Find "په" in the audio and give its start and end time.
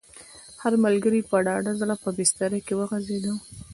1.29-1.37, 2.03-2.09